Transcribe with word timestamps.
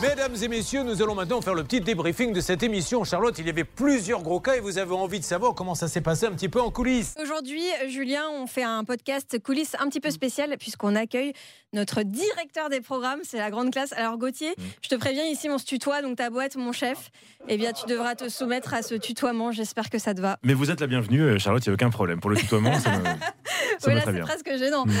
Mesdames 0.00 0.36
et 0.40 0.46
messieurs, 0.46 0.84
nous 0.84 1.02
allons 1.02 1.16
maintenant 1.16 1.40
faire 1.40 1.54
le 1.54 1.64
petit 1.64 1.80
débriefing 1.80 2.32
de 2.32 2.40
cette 2.40 2.62
émission. 2.62 3.02
Charlotte, 3.02 3.36
il 3.40 3.46
y 3.46 3.50
avait 3.50 3.64
plusieurs 3.64 4.22
gros 4.22 4.38
cas 4.38 4.54
et 4.54 4.60
vous 4.60 4.78
avez 4.78 4.94
envie 4.94 5.18
de 5.18 5.24
savoir 5.24 5.54
comment 5.54 5.74
ça 5.74 5.88
s'est 5.88 6.00
passé 6.00 6.24
un 6.26 6.30
petit 6.30 6.48
peu 6.48 6.60
en 6.60 6.70
coulisses. 6.70 7.16
Aujourd'hui, 7.20 7.64
Julien, 7.88 8.22
on 8.32 8.46
fait 8.46 8.62
un 8.62 8.84
podcast 8.84 9.42
coulisses 9.42 9.74
un 9.80 9.88
petit 9.88 9.98
peu 9.98 10.12
spécial 10.12 10.54
puisqu'on 10.56 10.94
accueille 10.94 11.32
notre 11.72 12.04
directeur 12.04 12.70
des 12.70 12.80
programmes, 12.80 13.18
c'est 13.24 13.38
la 13.38 13.50
grande 13.50 13.72
classe. 13.72 13.92
Alors 13.92 14.18
Gauthier, 14.18 14.50
mmh. 14.50 14.62
je 14.82 14.88
te 14.88 14.94
préviens 14.94 15.24
ici, 15.24 15.50
on 15.50 15.58
se 15.58 15.66
tutoie, 15.66 16.00
donc 16.00 16.16
ta 16.16 16.30
boîte, 16.30 16.54
mon 16.54 16.70
chef, 16.70 17.10
eh 17.48 17.56
bien 17.56 17.72
tu 17.72 17.84
devras 17.86 18.14
te 18.14 18.28
soumettre 18.28 18.74
à 18.74 18.82
ce 18.82 18.94
tutoiement. 18.94 19.50
J'espère 19.50 19.90
que 19.90 19.98
ça 19.98 20.14
te 20.14 20.20
va. 20.20 20.38
Mais 20.44 20.54
vous 20.54 20.70
êtes 20.70 20.80
la 20.80 20.86
bienvenue, 20.86 21.22
euh, 21.22 21.38
Charlotte, 21.40 21.66
il 21.66 21.70
n'y 21.70 21.72
a 21.72 21.74
aucun 21.74 21.90
problème. 21.90 22.20
Pour 22.20 22.30
le 22.30 22.36
tutoiement, 22.36 22.78
ça 22.78 22.90
me, 22.98 23.04
ça 23.78 23.92
oui, 23.92 24.00
c'est 24.04 24.20
presque 24.20 24.56
gênant. 24.58 24.84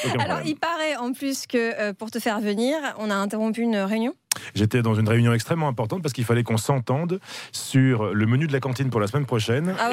Mmh. 0.00 0.20
Alors 0.20 0.40
il 0.46 0.56
paraît 0.56 0.96
en 0.96 1.12
plus 1.12 1.46
que 1.46 1.58
euh, 1.58 1.92
pour 1.92 2.10
te 2.10 2.18
faire 2.18 2.40
venir, 2.40 2.78
on 2.98 3.10
a 3.10 3.14
interrompu 3.14 3.60
une 3.60 3.76
réunion 3.76 4.14
J'étais 4.54 4.80
dans 4.80 4.94
une 4.94 5.08
réunion 5.08 5.34
extrêmement 5.34 5.68
importante 5.68 6.02
parce 6.02 6.14
qu'il 6.14 6.24
fallait 6.24 6.42
qu'on 6.42 6.56
s'entende 6.56 7.20
sur 7.52 8.14
le 8.14 8.26
menu 8.26 8.46
de 8.46 8.52
la 8.52 8.60
cantine 8.60 8.88
pour 8.88 9.00
la 9.00 9.06
semaine 9.08 9.26
prochaine 9.26 9.74
ah 9.78 9.90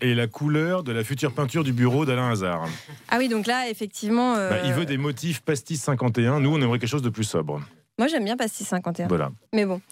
et, 0.00 0.14
la 0.14 0.26
couleur 0.26 0.82
de 0.82 0.92
la 0.92 1.04
future 1.04 1.32
peinture 1.32 1.64
du 1.64 1.72
bureau 1.72 2.04
d'Alain 2.04 2.30
Hazard. 2.30 2.66
Ah 3.08 3.16
oui, 3.18 3.28
donc 3.28 3.46
là, 3.46 3.70
effectivement. 3.70 4.34
Bah, 4.34 4.58
il 4.64 4.72
veut 4.72 4.84
des 4.84 4.98
motifs 4.98 5.40
pastis 5.40 5.80
51. 5.80 6.40
Nous, 6.40 6.50
on 6.50 6.60
aimerait 6.60 6.78
quelque 6.78 6.90
chose 6.90 7.02
de 7.02 7.10
plus 7.10 7.24
sobre. 7.24 7.60
Moi, 7.98 8.06
j'aime 8.06 8.24
bien 8.24 8.36
Pastis 8.36 8.66
51. 8.66 9.08
Voilà. 9.08 9.30
Mais 9.52 9.64
bon. 9.64 9.80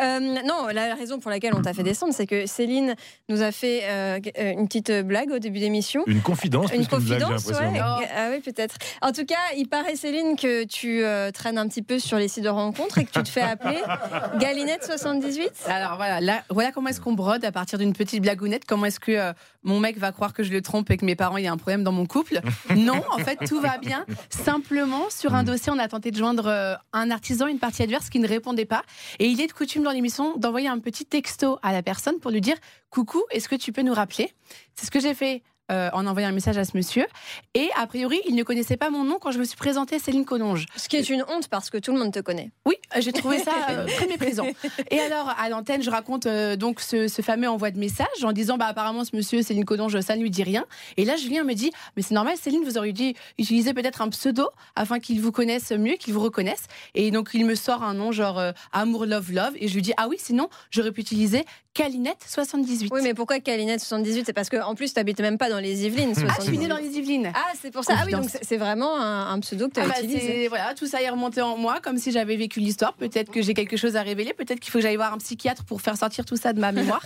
Euh, 0.00 0.18
non, 0.20 0.68
la 0.72 0.94
raison 0.94 1.18
pour 1.18 1.30
laquelle 1.30 1.54
on 1.54 1.60
t'a 1.60 1.74
fait 1.74 1.82
descendre, 1.82 2.14
c'est 2.14 2.26
que 2.26 2.46
Céline 2.46 2.94
nous 3.28 3.42
a 3.42 3.52
fait 3.52 3.82
euh, 3.84 4.18
une 4.38 4.66
petite 4.66 4.90
blague 4.90 5.30
au 5.30 5.38
début 5.38 5.60
d'émission. 5.60 6.02
Une 6.06 6.22
confidence 6.22 6.72
Une 6.72 6.86
confidence, 6.86 7.46
ouais. 7.46 7.78
Ah 7.78 8.30
oui, 8.30 8.40
peut-être. 8.40 8.76
En 9.02 9.12
tout 9.12 9.26
cas, 9.26 9.36
il 9.56 9.68
paraît, 9.68 9.94
Céline, 9.94 10.34
que 10.36 10.64
tu 10.64 11.04
euh, 11.04 11.30
traînes 11.30 11.58
un 11.58 11.68
petit 11.68 11.82
peu 11.82 11.98
sur 11.98 12.16
les 12.16 12.26
sites 12.28 12.44
de 12.44 12.48
rencontres 12.48 12.98
et 12.98 13.04
que 13.04 13.10
tu 13.10 13.22
te 13.22 13.28
fais 13.28 13.42
appeler 13.42 13.80
Galinette78. 14.38 15.50
Alors 15.66 15.96
voilà, 15.96 16.20
là, 16.20 16.42
voilà 16.48 16.72
comment 16.72 16.88
est-ce 16.88 17.00
qu'on 17.00 17.12
brode 17.12 17.44
à 17.44 17.52
partir 17.52 17.78
d'une 17.78 17.92
petite 17.92 18.22
blagounette. 18.22 18.64
Comment 18.64 18.86
est-ce 18.86 19.00
que 19.00 19.32
mon 19.62 19.80
mec 19.80 19.98
va 19.98 20.12
croire 20.12 20.32
que 20.32 20.42
je 20.42 20.52
le 20.52 20.60
trompe 20.62 20.90
et 20.90 20.96
que 20.96 21.04
mes 21.04 21.16
parents, 21.16 21.36
il 21.36 21.44
y 21.44 21.46
a 21.46 21.52
un 21.52 21.56
problème 21.56 21.84
dans 21.84 21.92
mon 21.92 22.06
couple 22.06 22.40
Non, 22.76 23.02
en 23.10 23.18
fait, 23.18 23.38
tout 23.46 23.60
va 23.60 23.78
bien. 23.78 24.04
Simplement, 24.30 25.08
sur 25.10 25.34
un 25.34 25.44
dossier, 25.44 25.72
on 25.72 25.78
a 25.78 25.88
tenté 25.88 26.10
de 26.10 26.16
joindre 26.16 26.46
euh, 26.46 26.74
un 26.92 27.10
artisan, 27.10 27.46
une 27.46 27.58
partie 27.58 27.82
adverse 27.82 28.10
qui 28.10 28.18
ne 28.18 28.28
répondait 28.28 28.64
pas. 28.64 28.82
Et 29.18 29.26
il 29.26 29.40
est 29.40 29.46
de 29.46 29.52
coutume 29.52 29.82
dans 29.82 29.92
l'émission 29.92 30.36
d'envoyer 30.36 30.68
un 30.68 30.78
petit 30.78 31.04
texto 31.04 31.58
à 31.62 31.72
la 31.72 31.82
personne 31.82 32.18
pour 32.18 32.30
lui 32.30 32.40
dire 32.40 32.56
Coucou, 32.90 33.22
est-ce 33.30 33.48
que 33.48 33.56
tu 33.56 33.72
peux 33.72 33.82
nous 33.82 33.94
rappeler? 33.94 34.32
C'est 34.74 34.86
ce 34.86 34.90
que 34.90 35.00
j'ai 35.00 35.14
fait 35.14 35.42
euh, 35.70 35.90
en 35.92 36.06
envoyant 36.06 36.28
un 36.28 36.32
message 36.32 36.58
à 36.58 36.64
ce 36.64 36.76
monsieur. 36.76 37.06
Et 37.54 37.70
a 37.76 37.86
priori, 37.86 38.20
il 38.28 38.34
ne 38.34 38.42
connaissait 38.42 38.76
pas 38.76 38.90
mon 38.90 39.04
nom 39.04 39.18
quand 39.20 39.30
je 39.30 39.38
me 39.38 39.44
suis 39.44 39.56
présentée 39.56 39.98
Céline 39.98 40.24
Collonge. 40.24 40.66
Ce 40.76 40.88
qui 40.88 40.96
est 40.96 41.08
une 41.08 41.24
honte 41.28 41.48
parce 41.48 41.70
que 41.70 41.78
tout 41.78 41.92
le 41.92 41.98
monde 41.98 42.12
te 42.12 42.18
connaît. 42.18 42.50
Oui, 42.66 42.74
j'ai 42.98 43.12
trouvé 43.12 43.38
ça 43.38 43.52
euh, 43.70 43.86
très 43.86 44.06
méprisant. 44.06 44.46
Et 44.90 44.98
alors, 44.98 45.32
à 45.38 45.48
l'antenne, 45.48 45.82
je 45.82 45.90
raconte 45.90 46.26
euh, 46.26 46.56
donc 46.56 46.80
ce, 46.80 47.08
fameux 47.22 47.48
envoi 47.48 47.70
de 47.70 47.78
message 47.78 48.24
en 48.24 48.32
disant 48.32 48.58
bah, 48.58 48.66
apparemment, 48.66 49.04
ce 49.04 49.14
monsieur 49.14 49.40
Céline 49.42 49.64
Collonge, 49.64 49.98
ça 50.00 50.16
ne 50.16 50.22
lui 50.22 50.30
dit 50.30 50.42
rien. 50.42 50.66
Et 50.96 51.04
là, 51.04 51.16
Julien 51.16 51.44
me 51.44 51.54
dit 51.54 51.70
mais 51.96 52.02
c'est 52.02 52.14
normal, 52.14 52.36
Céline, 52.36 52.64
vous 52.64 52.76
auriez 52.76 52.92
dû 52.92 53.14
utiliser 53.38 53.72
peut-être 53.72 54.02
un 54.02 54.08
pseudo 54.08 54.50
afin 54.74 54.98
qu'il 54.98 55.20
vous 55.20 55.32
connaisse 55.32 55.70
mieux, 55.70 55.94
qu'il 55.94 56.12
vous 56.12 56.20
reconnaisse. 56.20 56.64
Et 56.94 57.10
donc, 57.12 57.30
il 57.34 57.46
me 57.46 57.54
sort 57.54 57.82
un 57.82 57.94
nom 57.94 58.10
genre 58.10 58.42
Amour, 58.72 59.06
Love, 59.06 59.32
Love. 59.32 59.52
Et 59.56 59.68
je 59.68 59.74
lui 59.74 59.82
dis 59.82 59.92
ah 59.96 60.08
oui, 60.08 60.16
sinon, 60.18 60.48
j'aurais 60.70 60.90
pu 60.90 61.02
utiliser 61.02 61.44
Calinette 61.74 62.22
78. 62.28 62.90
Oui, 62.92 63.00
mais 63.02 63.14
pourquoi 63.14 63.40
Calinette 63.40 63.80
78 63.80 64.24
C'est 64.26 64.34
parce 64.34 64.50
qu'en 64.50 64.74
plus, 64.74 64.92
tu 64.92 65.00
n'habites 65.00 65.20
même 65.20 65.38
pas 65.38 65.48
dans 65.48 65.58
les 65.58 65.86
Yvelines. 65.86 66.14
78. 66.14 66.28
Ah, 66.28 66.36
je 66.40 66.46
suis 66.46 66.58
née 66.58 66.68
dans 66.68 66.76
les 66.76 66.98
Yvelines. 66.98 67.32
Ah, 67.34 67.52
c'est 67.58 67.70
pour 67.70 67.82
ça. 67.82 67.94
Ah 67.96 68.02
oui, 68.04 68.12
donc 68.12 68.26
c'est 68.42 68.58
vraiment 68.58 69.00
un, 69.00 69.40
pseudo 69.40 69.68
que 69.68 69.74
tu 69.74 69.80
as 69.80 69.84
ah 69.84 69.88
bah, 69.88 69.94
utilisé. 70.02 70.48
Voilà, 70.48 70.74
tout 70.74 70.86
ça 70.86 71.00
est 71.00 71.08
remonté 71.08 71.40
en 71.40 71.56
moi, 71.56 71.80
comme 71.82 71.96
si 71.96 72.12
j'avais 72.12 72.36
vécu 72.36 72.60
l'histoire. 72.60 72.92
Peut-être 72.92 73.30
que 73.30 73.40
j'ai 73.40 73.54
quelque 73.54 73.78
chose 73.78 73.96
à 73.96 74.02
révéler. 74.02 74.34
Peut-être 74.34 74.60
qu'il 74.60 74.70
faut 74.70 74.78
que 74.78 74.82
j'aille 74.82 74.96
voir 74.96 75.14
un 75.14 75.18
psychiatre 75.18 75.64
pour 75.64 75.80
faire 75.80 75.96
sortir 75.96 76.26
tout 76.26 76.36
ça 76.36 76.52
de 76.52 76.60
ma 76.60 76.72
mémoire. 76.72 77.04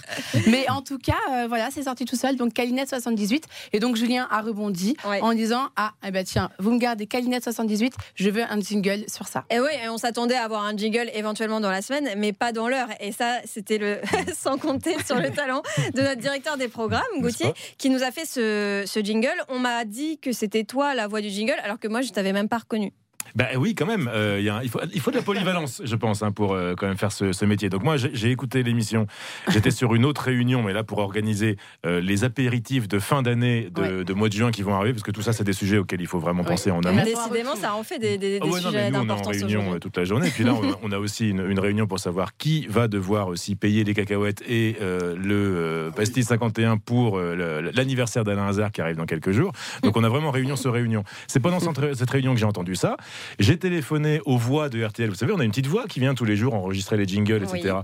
mais 0.48 0.68
en 0.68 0.82
tout 0.82 0.98
cas, 0.98 1.14
euh, 1.30 1.46
voilà, 1.46 1.70
c'est 1.70 1.84
sorti 1.84 2.04
tout 2.04 2.16
seul. 2.16 2.34
Donc 2.34 2.52
Calinette 2.52 2.88
78. 2.88 3.44
Et 3.72 3.78
donc 3.78 3.94
Julien 3.94 4.26
a 4.32 4.40
rebondi 4.40 4.96
en 5.04 5.32
disant 5.32 5.68
Ah, 5.76 5.92
eh 6.04 6.10
ben 6.10 6.24
tiens, 6.24 6.50
vous 6.58 6.72
me 6.72 6.78
gardez 6.78 7.06
Calinette 7.06 7.44
78, 7.44 7.94
je 8.16 8.30
veux 8.30 8.42
un 8.42 8.60
jingle 8.60 9.04
sur 9.06 9.28
ça. 9.28 9.44
Et 9.50 9.60
oui, 9.60 9.70
on 9.88 9.98
s'attendait 9.98 10.34
à 10.34 10.42
avoir 10.42 10.64
un 10.64 10.76
jingle 10.76 11.08
éventuellement 11.14 11.60
dans 11.60 11.70
la 11.70 11.82
semaine, 11.82 12.08
mais 12.16 12.32
pas 12.32 12.50
dans 12.50 12.66
l'heure. 12.66 12.88
Et 12.98 13.12
ça, 13.12 13.38
c'était 13.44 13.78
le 13.78 14.00
sans 14.56 14.68
compter 14.72 14.96
sur 15.04 15.16
le 15.16 15.30
talent 15.30 15.62
de 15.94 16.02
notre 16.02 16.20
directeur 16.20 16.56
des 16.56 16.68
programmes, 16.68 17.02
Gauthier, 17.20 17.52
qui 17.78 17.90
nous 17.90 18.02
a 18.02 18.10
fait 18.10 18.24
ce, 18.24 18.84
ce 18.86 19.00
jingle. 19.00 19.36
On 19.48 19.58
m'a 19.58 19.84
dit 19.84 20.18
que 20.18 20.32
c'était 20.32 20.64
toi 20.64 20.94
la 20.94 21.06
voix 21.06 21.20
du 21.20 21.28
jingle, 21.28 21.56
alors 21.62 21.78
que 21.78 21.88
moi, 21.88 22.02
je 22.02 22.10
t'avais 22.10 22.32
même 22.32 22.48
pas 22.48 22.58
reconnu. 22.58 22.92
Ben 23.34 23.48
oui, 23.56 23.74
quand 23.74 23.86
même. 23.86 24.10
Euh, 24.12 24.40
il, 24.62 24.68
faut, 24.68 24.80
il 24.94 25.00
faut 25.00 25.10
de 25.10 25.16
la 25.16 25.22
polyvalence, 25.22 25.82
je 25.84 25.96
pense, 25.96 26.22
hein, 26.22 26.32
pour 26.32 26.54
euh, 26.54 26.74
quand 26.76 26.86
même 26.86 26.96
faire 26.96 27.12
ce, 27.12 27.44
métier. 27.44 27.68
Donc 27.68 27.82
moi, 27.82 27.96
j'ai 27.96 28.30
écouté 28.30 28.62
l'émission. 28.62 29.06
J'étais 29.48 29.70
sur 29.70 29.94
une 29.94 30.04
autre 30.04 30.22
réunion, 30.22 30.62
mais 30.62 30.72
là 30.72 30.82
pour 30.84 30.98
organiser 30.98 31.56
euh, 31.84 32.00
les 32.00 32.24
apéritifs 32.24 32.88
de 32.88 32.98
fin 32.98 33.22
d'année 33.22 33.68
de, 33.70 34.12
mois 34.12 34.28
de 34.28 34.34
juin 34.34 34.50
qui 34.50 34.62
vont 34.62 34.74
arriver, 34.74 34.92
parce 34.92 35.02
que 35.02 35.10
tout 35.10 35.22
ça, 35.22 35.32
c'est 35.32 35.44
des 35.44 35.52
sujets 35.52 35.78
auxquels 35.78 36.00
il 36.00 36.06
faut 36.06 36.18
vraiment 36.18 36.44
penser 36.44 36.70
en 36.70 36.80
amont. 36.80 37.02
Décidément, 37.02 37.56
ça 37.56 37.74
en 37.74 37.82
fait 37.82 37.98
des, 37.98 38.18
des, 38.18 38.40
ah 38.42 38.60
sujets 38.60 38.90
d'importance. 38.90 39.26
On 39.28 39.32
est 39.32 39.44
en 39.44 39.46
réunion 39.46 39.78
toute 39.78 39.96
la 39.96 40.04
journée. 40.04 40.28
Et 40.28 40.30
puis 40.30 40.44
là, 40.44 40.54
on, 40.82 40.92
a 40.92 40.98
aussi 40.98 41.30
une, 41.30 41.58
réunion 41.58 41.86
pour 41.86 41.98
savoir 41.98 42.36
qui 42.36 42.66
va 42.66 42.88
devoir 42.88 43.28
aussi 43.28 43.56
payer 43.56 43.84
les 43.84 43.94
cacahuètes 43.94 44.42
et 44.48 44.76
le 44.80 45.90
pastis 45.94 46.26
51 46.26 46.78
pour 46.78 47.18
l'anniversaire 47.18 48.24
d'Alain 48.24 48.48
Hazard 48.48 48.72
qui 48.72 48.80
arrive 48.80 48.96
dans 48.96 49.06
quelques 49.06 49.32
jours. 49.32 49.52
Donc 49.82 49.96
on 49.96 50.04
a 50.04 50.08
vraiment 50.08 50.30
réunion 50.30 50.56
sur 50.56 50.72
réunion. 50.72 51.04
C'est 51.26 51.40
pendant 51.40 51.60
cette 51.60 52.10
réunion 52.10 52.34
que 52.34 52.40
j'ai 52.40 52.46
entendu 52.46 52.76
ça. 52.76 52.96
J'ai 53.38 53.58
téléphoné 53.58 54.20
aux 54.24 54.36
voix 54.36 54.68
de 54.68 54.84
RTL. 54.84 55.08
Vous 55.08 55.14
savez, 55.14 55.32
on 55.32 55.40
a 55.40 55.44
une 55.44 55.50
petite 55.50 55.66
voix 55.66 55.86
qui 55.86 56.00
vient 56.00 56.14
tous 56.14 56.24
les 56.24 56.36
jours 56.36 56.54
enregistrer 56.54 56.96
les 56.96 57.06
jingles, 57.06 57.42
etc. 57.42 57.76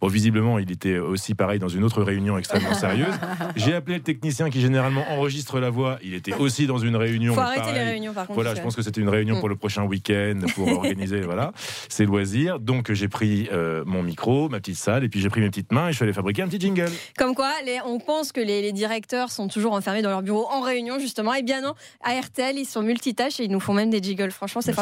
Bon, 0.00 0.08
visiblement, 0.08 0.58
il 0.58 0.70
était 0.70 0.98
aussi 0.98 1.34
pareil 1.34 1.58
dans 1.58 1.68
une 1.68 1.84
autre 1.84 2.02
réunion 2.02 2.38
extrêmement 2.38 2.74
sérieuse. 2.74 3.14
J'ai 3.56 3.74
appelé 3.74 3.96
le 3.96 4.02
technicien 4.02 4.50
qui 4.50 4.60
généralement 4.60 5.04
enregistre 5.10 5.60
la 5.60 5.70
voix. 5.70 5.98
Il 6.02 6.14
était 6.14 6.34
aussi 6.34 6.66
dans 6.66 6.78
une 6.78 6.96
réunion. 6.96 7.34
Faut 7.34 7.40
arrêter 7.40 7.72
les 7.72 7.84
réunions, 7.84 8.12
par 8.12 8.26
contre. 8.26 8.34
Voilà, 8.34 8.54
je 8.54 8.60
pense 8.60 8.76
que 8.76 8.82
c'était 8.82 9.00
une 9.00 9.08
réunion 9.08 9.36
mm. 9.36 9.40
pour 9.40 9.48
le 9.48 9.56
prochain 9.56 9.84
week-end, 9.84 10.40
pour 10.54 10.68
organiser 10.78 11.20
voilà, 11.20 11.52
ses 11.88 12.04
loisirs. 12.04 12.60
Donc, 12.60 12.92
j'ai 12.92 13.08
pris 13.08 13.48
euh, 13.52 13.82
mon 13.86 14.02
micro, 14.02 14.48
ma 14.48 14.58
petite 14.58 14.76
salle, 14.76 15.04
et 15.04 15.08
puis 15.08 15.20
j'ai 15.20 15.28
pris 15.28 15.40
mes 15.40 15.50
petites 15.50 15.72
mains 15.72 15.88
et 15.88 15.92
je 15.92 15.96
suis 15.96 16.04
allé 16.04 16.12
fabriquer 16.12 16.42
un 16.42 16.48
petit 16.48 16.60
jingle. 16.60 16.90
Comme 17.16 17.34
quoi, 17.34 17.52
les, 17.64 17.78
on 17.84 17.98
pense 17.98 18.32
que 18.32 18.40
les, 18.40 18.62
les, 18.62 18.72
directeurs 18.72 19.30
sont 19.30 19.48
toujours 19.48 19.72
enfermés 19.72 20.02
dans 20.02 20.10
leur 20.10 20.22
bureau 20.22 20.46
en 20.50 20.60
réunion, 20.60 20.98
justement. 20.98 21.34
Et 21.34 21.42
bien 21.42 21.60
non, 21.60 21.74
à 22.02 22.18
RTL, 22.20 22.56
ils 22.56 22.66
sont 22.66 22.82
multitâches 22.82 23.40
et 23.40 23.44
ils 23.44 23.50
nous 23.50 23.60
font 23.60 23.74
même 23.74 23.90
des 23.90 24.02
jingles. 24.02 24.30
Franchement, 24.30 24.60
c'est 24.60 24.72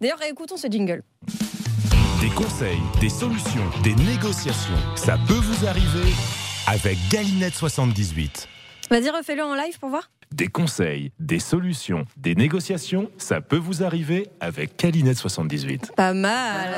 D'ailleurs, 0.00 0.22
écoutons 0.28 0.56
ce 0.56 0.68
jingle. 0.68 1.02
Des 2.20 2.30
conseils, 2.30 2.80
des 3.00 3.08
solutions, 3.08 3.68
des 3.82 3.94
négociations, 3.96 4.78
ça 4.96 5.18
peut 5.26 5.34
vous 5.34 5.66
arriver 5.66 6.12
avec 6.68 6.96
Galinette 7.10 7.54
78. 7.54 8.48
Vas-y, 8.90 9.10
refais-le 9.10 9.42
en 9.42 9.54
live 9.54 9.78
pour 9.78 9.88
voir. 9.88 10.08
Des 10.32 10.48
conseils, 10.48 11.12
des 11.18 11.38
solutions, 11.38 12.06
des 12.16 12.34
négociations, 12.34 13.10
ça 13.18 13.40
peut 13.40 13.56
vous 13.56 13.82
arriver 13.82 14.28
avec 14.40 14.76
Calinette 14.76 15.18
78. 15.18 15.92
Pas 15.94 16.14
mal. 16.14 16.70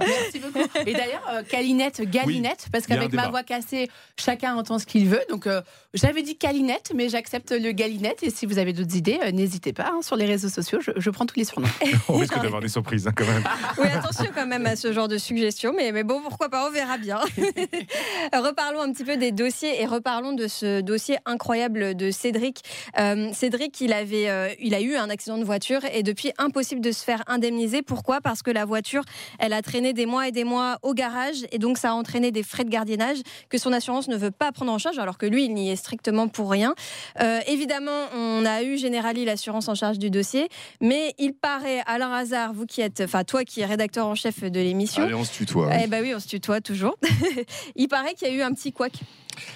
Merci 0.00 0.38
beaucoup. 0.38 0.66
Et 0.86 0.92
d'ailleurs, 0.92 1.22
euh, 1.30 1.42
Calinette, 1.42 2.00
Galinette, 2.02 2.68
parce 2.72 2.86
qu'avec 2.86 3.12
ma 3.12 3.28
voix 3.28 3.42
cassée, 3.42 3.90
chacun 4.18 4.54
entend 4.56 4.78
ce 4.78 4.86
qu'il 4.86 5.06
veut. 5.06 5.20
Donc, 5.28 5.46
euh, 5.46 5.60
j'avais 5.92 6.22
dit 6.22 6.36
Calinette, 6.36 6.92
mais 6.94 7.08
j'accepte 7.08 7.52
le 7.52 7.72
Galinette. 7.72 8.22
Et 8.22 8.30
si 8.30 8.46
vous 8.46 8.58
avez 8.58 8.72
d'autres 8.72 8.96
idées, 8.96 9.18
euh, 9.22 9.30
n'hésitez 9.30 9.72
pas. 9.72 9.90
Hein, 9.92 10.00
sur 10.02 10.16
les 10.16 10.24
réseaux 10.24 10.48
sociaux, 10.48 10.78
je, 10.80 11.10
prends 11.10 11.26
tous 11.26 11.38
les 11.38 11.44
surnoms. 11.44 11.68
on 12.08 12.16
risque 12.16 12.40
d'avoir 12.40 12.62
des 12.62 12.68
surprises 12.68 13.06
hein, 13.06 13.12
quand 13.14 13.26
même. 13.26 13.44
oui, 13.78 13.88
attention 13.88 14.26
quand 14.34 14.46
même 14.46 14.64
à 14.66 14.76
ce 14.76 14.92
genre 14.92 15.08
de 15.08 15.18
suggestions. 15.18 15.74
Mais, 15.76 15.92
mais 15.92 16.04
bon, 16.04 16.22
pourquoi 16.22 16.48
pas, 16.48 16.66
on 16.66 16.70
verra 16.70 16.96
bien. 16.96 17.18
reparlons 18.32 18.80
un 18.80 18.92
petit 18.92 19.04
peu 19.04 19.16
des 19.16 19.32
dossiers 19.32 19.82
et 19.82 19.86
reparlons 19.86 20.32
de 20.32 20.46
ce 20.46 20.80
dossier 20.80 21.18
incroyable 21.26 21.65
de 21.68 22.10
Cédric. 22.10 22.62
Euh, 22.98 23.30
Cédric, 23.32 23.80
il, 23.80 23.92
avait, 23.92 24.28
euh, 24.28 24.52
il 24.60 24.74
a 24.74 24.80
eu 24.80 24.96
un 24.96 25.10
accident 25.10 25.38
de 25.38 25.44
voiture 25.44 25.80
et 25.92 26.02
depuis, 26.02 26.32
impossible 26.38 26.80
de 26.80 26.92
se 26.92 27.04
faire 27.04 27.22
indemniser. 27.26 27.82
Pourquoi? 27.82 28.20
Parce 28.20 28.42
que 28.42 28.50
la 28.50 28.64
voiture, 28.64 29.02
elle 29.38 29.52
a 29.52 29.62
traîné 29.62 29.92
des 29.92 30.06
mois 30.06 30.28
et 30.28 30.32
des 30.32 30.44
mois 30.44 30.78
au 30.82 30.94
garage 30.94 31.44
et 31.52 31.58
donc 31.58 31.78
ça 31.78 31.90
a 31.90 31.92
entraîné 31.92 32.30
des 32.30 32.42
frais 32.42 32.64
de 32.64 32.70
gardiennage 32.70 33.18
que 33.48 33.58
son 33.58 33.72
assurance 33.72 34.08
ne 34.08 34.16
veut 34.16 34.30
pas 34.30 34.52
prendre 34.52 34.72
en 34.72 34.78
charge 34.78 34.98
alors 34.98 35.18
que 35.18 35.26
lui, 35.26 35.44
il 35.44 35.54
n'y 35.54 35.70
est 35.70 35.76
strictement 35.76 36.28
pour 36.28 36.50
rien. 36.50 36.74
Euh, 37.20 37.40
évidemment, 37.46 38.06
on 38.14 38.44
a 38.44 38.62
eu 38.62 38.78
Generali, 38.78 39.24
l'assurance 39.24 39.68
en 39.68 39.74
charge 39.74 39.98
du 39.98 40.10
dossier, 40.10 40.48
mais 40.80 41.14
il 41.18 41.32
paraît, 41.34 41.82
Alain 41.86 42.12
Hazard, 42.12 42.52
vous 42.52 42.66
qui 42.66 42.80
êtes, 42.80 43.02
enfin 43.04 43.24
toi 43.24 43.44
qui 43.44 43.60
es 43.60 43.66
rédacteur 43.66 44.06
en 44.06 44.14
chef 44.14 44.42
de 44.42 44.60
l'émission. 44.60 45.02
Allez, 45.04 45.14
on 45.14 45.24
se 45.24 45.32
tutoie. 45.32 45.70
Eh 45.82 45.86
ben 45.86 46.02
oui, 46.02 46.12
on 46.14 46.20
se 46.20 46.28
tutoie 46.28 46.60
toujours. 46.60 46.96
il 47.76 47.88
paraît 47.88 48.14
qu'il 48.14 48.28
y 48.28 48.30
a 48.30 48.34
eu 48.34 48.42
un 48.42 48.52
petit 48.52 48.72
couac. 48.72 48.92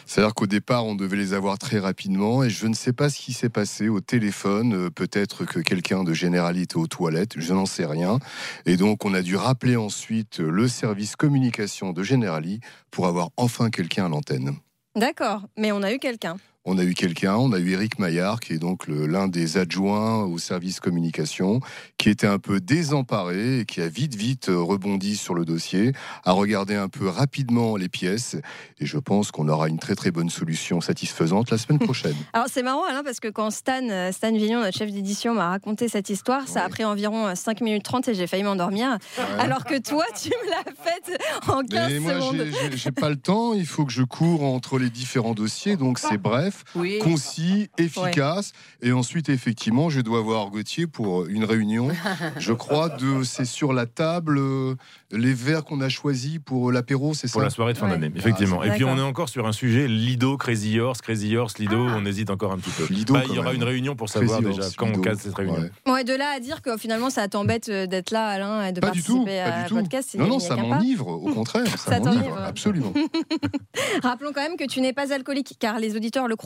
C'est-à-dire 0.06 0.34
qu'au 0.34 0.46
départ, 0.46 0.86
on 0.86 0.94
devait 0.94 1.16
les 1.16 1.34
avoir 1.34 1.58
très 1.58 1.78
rapidement 1.78 2.42
et 2.42 2.50
je 2.50 2.66
ne 2.66 2.74
sais 2.74 2.92
pas 2.92 3.10
ce 3.10 3.18
qui 3.18 3.32
s'est 3.32 3.48
passé 3.48 3.88
au 3.88 4.00
téléphone. 4.00 4.74
Euh, 4.74 4.90
peut-être 4.90 5.44
que 5.44 5.60
quelqu'un 5.60 6.04
de 6.04 6.12
Generali 6.12 6.62
était 6.62 6.76
aux 6.76 6.86
toilettes, 6.86 7.34
je 7.36 7.52
n'en 7.52 7.66
sais 7.66 7.86
rien. 7.86 8.18
Et 8.66 8.76
donc, 8.76 9.04
on 9.04 9.14
a 9.14 9.22
dû 9.22 9.36
rappeler 9.36 9.76
ensuite 9.76 10.38
le 10.38 10.68
service 10.68 11.16
communication 11.16 11.92
de 11.92 12.02
Generali 12.02 12.60
pour 12.90 13.06
avoir 13.06 13.30
enfin 13.36 13.70
quelqu'un 13.70 14.06
à 14.06 14.08
l'antenne. 14.08 14.56
D'accord, 14.96 15.42
mais 15.56 15.70
on 15.72 15.82
a 15.82 15.92
eu 15.92 15.98
quelqu'un. 15.98 16.36
On 16.64 16.76
a 16.78 16.84
eu 16.84 16.94
quelqu'un, 16.94 17.36
on 17.36 17.52
a 17.52 17.58
eu 17.58 17.72
Eric 17.72 17.98
Maillard, 17.98 18.40
qui 18.40 18.52
est 18.52 18.58
donc 18.58 18.86
l'un 18.86 19.28
des 19.28 19.56
adjoints 19.56 20.24
au 20.24 20.38
service 20.38 20.78
communication, 20.78 21.60
qui 21.96 22.10
était 22.10 22.26
un 22.26 22.38
peu 22.38 22.60
désemparé 22.60 23.60
et 23.60 23.64
qui 23.64 23.80
a 23.80 23.88
vite, 23.88 24.14
vite 24.14 24.50
euh, 24.50 24.58
rebondi 24.58 25.16
sur 25.16 25.34
le 25.34 25.44
dossier, 25.44 25.92
a 26.24 26.32
regardé 26.32 26.74
un 26.74 26.88
peu 26.88 27.08
rapidement 27.08 27.76
les 27.76 27.88
pièces. 27.88 28.36
Et 28.78 28.86
je 28.86 28.98
pense 28.98 29.30
qu'on 29.30 29.48
aura 29.48 29.68
une 29.68 29.78
très, 29.78 29.94
très 29.94 30.10
bonne 30.10 30.28
solution 30.28 30.80
satisfaisante 30.80 31.50
la 31.50 31.58
semaine 31.58 31.78
prochaine. 31.80 32.16
Alors 32.32 32.48
c'est 32.50 32.62
marrant 32.62 32.84
Alain 32.84 33.02
parce 33.02 33.20
que 33.20 33.28
quand 33.28 33.50
Stan, 33.50 33.88
euh, 33.88 34.12
Stan 34.12 34.32
Vignon, 34.32 34.60
notre 34.60 34.76
chef 34.76 34.90
d'édition, 34.92 35.34
m'a 35.34 35.48
raconté 35.48 35.88
cette 35.88 36.10
histoire, 36.10 36.46
ça 36.46 36.64
a 36.64 36.68
pris 36.68 36.84
environ 36.84 37.26
euh, 37.26 37.34
5 37.34 37.62
minutes 37.62 37.84
30 37.84 38.08
et 38.08 38.14
j'ai 38.14 38.26
failli 38.26 38.42
m'endormir. 38.42 38.98
Alors 39.38 39.64
que 39.64 39.78
toi, 39.78 40.04
tu 40.20 40.28
me 40.28 40.50
l'as 40.50 40.64
faite 40.82 41.20
en 41.48 41.62
15 41.62 41.92
Mais 41.92 41.98
moi, 42.00 42.14
secondes. 42.14 42.46
j'ai 42.74 42.92
pas 42.92 43.08
le 43.08 43.16
temps. 43.16 43.54
Il 43.54 43.66
faut 43.66 43.84
que 43.84 43.92
je 43.92 44.02
cours 44.02 44.42
entre 44.44 44.78
les 44.78 44.90
différents 44.90 45.34
dossiers. 45.34 45.76
Donc, 45.76 45.98
c'est 45.98 46.18
bref, 46.18 46.49
Oui. 46.74 46.98
concis, 46.98 47.68
efficace. 47.78 48.52
Et 48.82 48.92
ensuite, 48.92 49.28
effectivement, 49.28 49.90
je 49.90 50.00
dois 50.00 50.20
voir 50.20 50.50
Gauthier 50.50 50.86
pour 50.86 51.26
une 51.26 51.44
réunion. 51.44 51.88
Je 52.38 52.52
crois 52.52 52.88
de 52.88 53.22
c'est 53.22 53.44
sur 53.44 53.72
la 53.72 53.86
table 53.86 54.38
euh, 54.38 54.74
les 55.10 55.32
verres 55.34 55.64
qu'on 55.64 55.80
a 55.80 55.88
choisis 55.88 56.38
pour 56.44 56.70
l'apéro, 56.72 57.14
c'est 57.14 57.26
ça? 57.26 57.32
Pour 57.32 57.42
la 57.42 57.50
soirée 57.50 57.72
de 57.72 57.78
fin 57.78 57.86
Ouais. 57.86 57.92
d'année, 57.98 58.12
effectivement. 58.16 58.60
Ah, 58.62 58.68
Et 58.68 58.70
puis 58.70 58.84
on 58.84 58.96
est 58.96 59.00
encore 59.02 59.28
sur 59.28 59.46
un 59.46 59.52
sujet 59.52 59.88
Lido, 59.88 60.36
Crazy 60.36 60.78
Horse, 60.80 61.00
Crazy 61.00 61.36
Horse, 61.36 61.58
Lido, 61.58 61.76
on 61.78 62.04
hésite 62.06 62.30
encore 62.30 62.52
un 62.52 62.58
petit 62.58 62.70
peu. 62.70 62.86
Lido, 62.92 63.14
Bah, 63.14 63.22
il 63.28 63.34
y 63.34 63.38
aura 63.38 63.48
même. 63.48 63.56
une 63.56 63.64
réunion 63.64 63.96
pour 63.96 64.08
savoir 64.08 64.38
Crazy 64.40 64.50
déjà 64.54 64.66
Horse, 64.66 64.76
quand 64.76 64.88
on 64.94 65.00
casse 65.00 65.18
cette 65.20 65.34
réunion. 65.34 65.56
Ouais. 65.86 65.92
Ouais, 65.92 66.04
de 66.04 66.14
là 66.14 66.30
à 66.36 66.40
dire 66.40 66.62
que 66.62 66.76
finalement 66.76 67.10
ça 67.10 67.26
t'embête 67.28 67.68
euh, 67.68 67.86
d'être 67.86 68.10
là, 68.12 68.26
Alain, 68.28 68.66
et 68.66 68.72
de 68.72 68.80
Pas 68.80 68.90
du 68.90 69.02
tout, 69.02 69.24
participer 69.24 69.42
pas 69.50 69.54
à 69.56 69.62
du 69.62 69.68
tout. 69.68 69.74
podcast. 69.76 70.14
Non, 70.16 70.24
a- 70.24 70.28
non, 70.28 70.38
ça 70.38 70.56
m'enivre. 70.56 71.06
Au 71.08 71.32
contraire, 71.34 71.66
ça, 71.66 71.76
Ça 71.76 72.00
m'enivre. 72.00 72.22
t'enivre. 72.22 72.38
Absolument. 72.38 72.92
Rappelons 74.02 74.32
quand 74.34 74.42
même 74.42 74.56
que 74.56 74.64
tu 74.66 74.80
n'es 74.80 74.92
pas 74.92 75.12
alcoolique, 75.12 75.56
car 75.58 75.78
les 75.78 75.96
auditeurs 75.96 76.28
le 76.28 76.36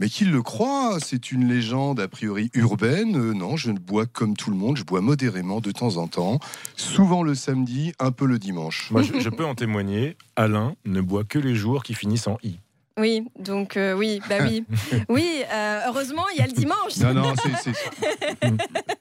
Mais 0.00 0.08
qu'il 0.08 0.32
le 0.32 0.42
croit, 0.42 0.98
c'est 1.00 1.30
une 1.30 1.46
légende 1.48 2.00
a 2.00 2.08
priori 2.08 2.50
urbaine. 2.54 3.16
Euh, 3.16 3.32
non, 3.32 3.56
je 3.56 3.70
ne 3.70 3.78
bois 3.78 4.06
comme 4.06 4.36
tout 4.36 4.50
le 4.50 4.56
monde, 4.56 4.76
je 4.76 4.82
bois 4.82 5.00
modérément 5.00 5.60
de 5.60 5.70
temps 5.70 5.98
en 5.98 6.08
temps, 6.08 6.40
souvent 6.76 7.22
le 7.22 7.36
samedi, 7.36 7.92
un 8.00 8.10
peu 8.10 8.26
le 8.26 8.40
dimanche. 8.40 8.90
Moi, 8.90 9.02
je, 9.02 9.20
je 9.20 9.28
peux 9.28 9.44
en 9.44 9.54
témoigner. 9.54 10.16
Alain 10.34 10.74
ne 10.84 11.00
boit 11.00 11.22
que 11.22 11.38
les 11.38 11.54
jours 11.54 11.84
qui 11.84 11.94
finissent 11.94 12.26
en 12.26 12.38
i. 12.42 12.58
Oui, 12.98 13.26
donc 13.36 13.76
euh, 13.76 13.92
oui, 13.92 14.20
bah 14.28 14.36
oui. 14.42 14.64
Oui, 15.08 15.42
euh, 15.52 15.80
heureusement, 15.86 16.22
il 16.32 16.38
y 16.38 16.42
a 16.42 16.46
le 16.46 16.52
dimanche. 16.52 16.96
Non, 16.98 17.12
non, 17.12 17.34
c'est. 17.36 17.72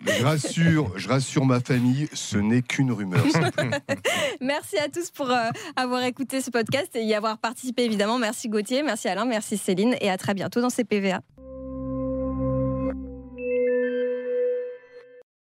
Je 0.05 0.23
rassure, 0.23 0.91
je 0.97 1.07
rassure 1.07 1.45
ma 1.45 1.59
famille, 1.59 2.09
ce 2.13 2.37
n'est 2.37 2.63
qu'une 2.63 2.91
rumeur. 2.91 3.23
Merci 4.41 4.77
à 4.79 4.89
tous 4.89 5.11
pour 5.11 5.29
euh, 5.29 5.49
avoir 5.75 6.03
écouté 6.03 6.41
ce 6.41 6.49
podcast 6.49 6.95
et 6.95 7.03
y 7.03 7.13
avoir 7.13 7.37
participé 7.37 7.83
évidemment. 7.83 8.17
Merci 8.17 8.49
Gauthier, 8.49 8.81
merci 8.81 9.07
Alain, 9.07 9.25
merci 9.25 9.57
Céline 9.57 9.95
et 10.01 10.09
à 10.09 10.17
très 10.17 10.33
bientôt 10.33 10.59
dans 10.59 10.69
CPVA. 10.69 11.21